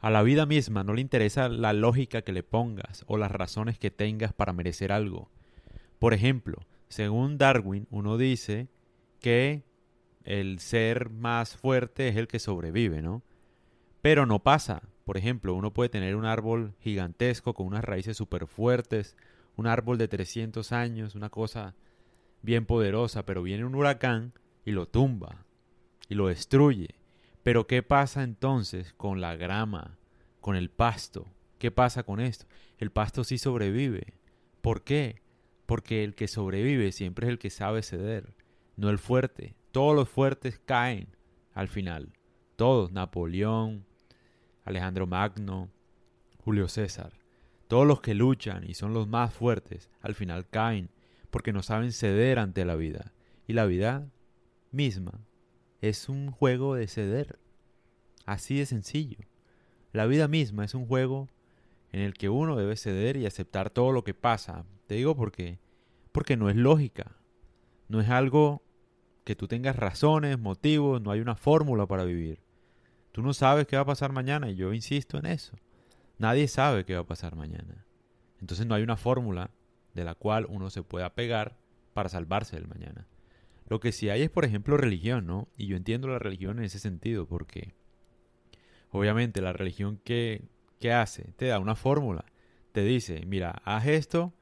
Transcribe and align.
A 0.00 0.08
la 0.08 0.22
vida 0.22 0.46
misma 0.46 0.82
no 0.82 0.94
le 0.94 1.02
interesa 1.02 1.50
la 1.50 1.74
lógica 1.74 2.22
que 2.22 2.32
le 2.32 2.42
pongas 2.42 3.04
o 3.06 3.18
las 3.18 3.30
razones 3.30 3.78
que 3.78 3.90
tengas 3.90 4.32
para 4.32 4.54
merecer 4.54 4.92
algo. 4.92 5.30
Por 5.98 6.14
ejemplo, 6.14 6.66
según 6.88 7.36
Darwin, 7.36 7.86
uno 7.90 8.16
dice 8.16 8.68
que 9.20 9.62
el 10.24 10.58
ser 10.58 11.10
más 11.10 11.54
fuerte 11.54 12.08
es 12.08 12.16
el 12.16 12.28
que 12.28 12.38
sobrevive, 12.38 13.02
¿no? 13.02 13.22
Pero 14.00 14.24
no 14.24 14.38
pasa. 14.38 14.82
Por 15.04 15.18
ejemplo, 15.18 15.54
uno 15.54 15.72
puede 15.72 15.90
tener 15.90 16.16
un 16.16 16.24
árbol 16.24 16.74
gigantesco 16.80 17.52
con 17.52 17.66
unas 17.66 17.84
raíces 17.84 18.16
súper 18.16 18.46
fuertes, 18.46 19.16
un 19.56 19.66
árbol 19.66 19.98
de 19.98 20.08
300 20.08 20.72
años, 20.72 21.14
una 21.14 21.28
cosa 21.28 21.74
bien 22.40 22.64
poderosa, 22.64 23.26
pero 23.26 23.42
viene 23.42 23.66
un 23.66 23.74
huracán 23.74 24.32
y 24.64 24.70
lo 24.70 24.86
tumba 24.86 25.44
y 26.08 26.14
lo 26.14 26.28
destruye. 26.28 26.99
Pero 27.42 27.66
¿qué 27.66 27.82
pasa 27.82 28.22
entonces 28.22 28.92
con 28.94 29.20
la 29.20 29.36
grama, 29.36 29.98
con 30.40 30.56
el 30.56 30.70
pasto? 30.70 31.26
¿Qué 31.58 31.70
pasa 31.70 32.02
con 32.02 32.20
esto? 32.20 32.46
El 32.78 32.90
pasto 32.90 33.24
sí 33.24 33.38
sobrevive. 33.38 34.14
¿Por 34.60 34.84
qué? 34.84 35.22
Porque 35.66 36.04
el 36.04 36.14
que 36.14 36.28
sobrevive 36.28 36.92
siempre 36.92 37.26
es 37.26 37.30
el 37.30 37.38
que 37.38 37.50
sabe 37.50 37.82
ceder, 37.82 38.34
no 38.76 38.90
el 38.90 38.98
fuerte. 38.98 39.54
Todos 39.72 39.94
los 39.94 40.08
fuertes 40.08 40.60
caen 40.64 41.08
al 41.54 41.68
final. 41.68 42.12
Todos, 42.56 42.92
Napoleón, 42.92 43.86
Alejandro 44.64 45.06
Magno, 45.06 45.70
Julio 46.44 46.68
César. 46.68 47.12
Todos 47.68 47.86
los 47.86 48.00
que 48.00 48.14
luchan 48.14 48.68
y 48.68 48.74
son 48.74 48.92
los 48.92 49.06
más 49.06 49.32
fuertes, 49.32 49.90
al 50.00 50.14
final 50.14 50.48
caen 50.48 50.90
porque 51.30 51.52
no 51.52 51.62
saben 51.62 51.92
ceder 51.92 52.38
ante 52.38 52.64
la 52.64 52.74
vida. 52.74 53.12
Y 53.46 53.52
la 53.52 53.64
vida 53.64 54.10
misma 54.72 55.20
es 55.80 56.08
un 56.08 56.30
juego 56.30 56.74
de 56.74 56.86
ceder. 56.86 57.38
Así 58.26 58.58
de 58.58 58.66
sencillo. 58.66 59.18
La 59.92 60.06
vida 60.06 60.28
misma 60.28 60.64
es 60.64 60.74
un 60.74 60.86
juego 60.86 61.28
en 61.92 62.00
el 62.00 62.14
que 62.14 62.28
uno 62.28 62.56
debe 62.56 62.76
ceder 62.76 63.16
y 63.16 63.26
aceptar 63.26 63.70
todo 63.70 63.92
lo 63.92 64.04
que 64.04 64.14
pasa. 64.14 64.64
Te 64.86 64.94
digo 64.96 65.16
porque 65.16 65.58
porque 66.12 66.36
no 66.36 66.50
es 66.50 66.56
lógica. 66.56 67.16
No 67.88 68.00
es 68.00 68.08
algo 68.08 68.62
que 69.24 69.36
tú 69.36 69.48
tengas 69.48 69.76
razones, 69.76 70.38
motivos, 70.38 71.00
no 71.00 71.10
hay 71.10 71.20
una 71.20 71.36
fórmula 71.36 71.86
para 71.86 72.04
vivir. 72.04 72.40
Tú 73.12 73.22
no 73.22 73.34
sabes 73.34 73.66
qué 73.66 73.76
va 73.76 73.82
a 73.82 73.86
pasar 73.86 74.12
mañana 74.12 74.50
y 74.50 74.56
yo 74.56 74.72
insisto 74.72 75.18
en 75.18 75.26
eso. 75.26 75.56
Nadie 76.18 76.48
sabe 76.48 76.84
qué 76.84 76.94
va 76.94 77.00
a 77.00 77.06
pasar 77.06 77.34
mañana. 77.36 77.86
Entonces 78.40 78.66
no 78.66 78.74
hay 78.74 78.82
una 78.82 78.96
fórmula 78.96 79.50
de 79.94 80.04
la 80.04 80.14
cual 80.14 80.46
uno 80.48 80.70
se 80.70 80.82
pueda 80.82 81.14
pegar 81.14 81.56
para 81.92 82.08
salvarse 82.08 82.56
del 82.56 82.68
mañana. 82.68 83.06
Lo 83.70 83.78
que 83.78 83.92
sí 83.92 84.10
hay 84.10 84.22
es, 84.22 84.30
por 84.30 84.44
ejemplo, 84.44 84.76
religión, 84.76 85.26
¿no? 85.26 85.48
Y 85.56 85.68
yo 85.68 85.76
entiendo 85.76 86.08
la 86.08 86.18
religión 86.18 86.58
en 86.58 86.64
ese 86.64 86.80
sentido, 86.80 87.26
porque 87.26 87.72
obviamente 88.90 89.40
la 89.40 89.52
religión 89.52 90.00
que, 90.02 90.48
que 90.80 90.92
hace 90.92 91.32
te 91.36 91.46
da 91.46 91.60
una 91.60 91.76
fórmula. 91.76 92.24
Te 92.72 92.82
dice, 92.82 93.24
mira, 93.26 93.62
haz 93.64 93.86
esto 93.86 94.34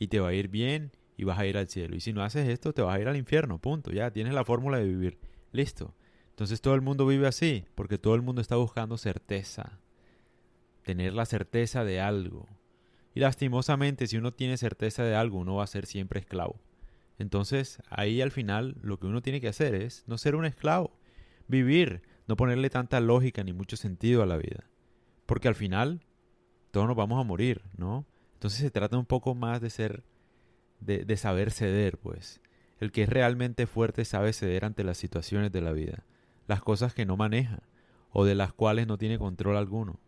y 0.00 0.08
te 0.08 0.18
va 0.18 0.30
a 0.30 0.34
ir 0.34 0.48
bien 0.48 0.90
y 1.16 1.22
vas 1.22 1.38
a 1.38 1.46
ir 1.46 1.58
al 1.58 1.68
cielo. 1.68 1.94
Y 1.94 2.00
si 2.00 2.12
no 2.12 2.24
haces 2.24 2.48
esto, 2.48 2.72
te 2.72 2.82
vas 2.82 2.96
a 2.96 3.00
ir 3.00 3.06
al 3.06 3.16
infierno, 3.16 3.60
punto. 3.60 3.92
Ya 3.92 4.10
tienes 4.10 4.34
la 4.34 4.44
fórmula 4.44 4.78
de 4.78 4.84
vivir. 4.84 5.20
Listo. 5.52 5.94
Entonces 6.30 6.60
todo 6.60 6.74
el 6.74 6.80
mundo 6.80 7.06
vive 7.06 7.28
así, 7.28 7.64
porque 7.76 7.98
todo 7.98 8.16
el 8.16 8.22
mundo 8.22 8.40
está 8.40 8.56
buscando 8.56 8.98
certeza. 8.98 9.78
Tener 10.82 11.14
la 11.14 11.24
certeza 11.24 11.84
de 11.84 12.00
algo. 12.00 12.48
Y 13.14 13.20
lastimosamente, 13.20 14.08
si 14.08 14.16
uno 14.16 14.32
tiene 14.32 14.56
certeza 14.56 15.04
de 15.04 15.14
algo, 15.14 15.38
uno 15.38 15.54
va 15.54 15.62
a 15.62 15.68
ser 15.68 15.86
siempre 15.86 16.18
esclavo. 16.18 16.60
Entonces, 17.22 17.80
ahí 17.88 18.20
al 18.20 18.32
final 18.32 18.74
lo 18.82 18.98
que 18.98 19.06
uno 19.06 19.22
tiene 19.22 19.40
que 19.40 19.46
hacer 19.46 19.76
es 19.76 20.02
no 20.08 20.18
ser 20.18 20.34
un 20.34 20.44
esclavo, 20.44 20.98
vivir, 21.46 22.02
no 22.26 22.36
ponerle 22.36 22.68
tanta 22.68 22.98
lógica 22.98 23.44
ni 23.44 23.52
mucho 23.52 23.76
sentido 23.76 24.24
a 24.24 24.26
la 24.26 24.36
vida. 24.36 24.68
Porque 25.24 25.46
al 25.46 25.54
final 25.54 26.04
todos 26.72 26.88
nos 26.88 26.96
vamos 26.96 27.20
a 27.20 27.24
morir, 27.24 27.62
¿no? 27.76 28.06
Entonces 28.34 28.58
se 28.58 28.72
trata 28.72 28.98
un 28.98 29.06
poco 29.06 29.36
más 29.36 29.60
de 29.60 29.70
ser, 29.70 30.02
de, 30.80 31.04
de 31.04 31.16
saber 31.16 31.52
ceder, 31.52 31.96
pues. 31.96 32.40
El 32.80 32.90
que 32.90 33.04
es 33.04 33.08
realmente 33.08 33.68
fuerte 33.68 34.04
sabe 34.04 34.32
ceder 34.32 34.64
ante 34.64 34.82
las 34.82 34.98
situaciones 34.98 35.52
de 35.52 35.60
la 35.60 35.70
vida, 35.70 36.04
las 36.48 36.60
cosas 36.60 36.92
que 36.92 37.06
no 37.06 37.16
maneja 37.16 37.62
o 38.10 38.24
de 38.24 38.34
las 38.34 38.52
cuales 38.52 38.88
no 38.88 38.98
tiene 38.98 39.16
control 39.16 39.56
alguno. 39.56 40.00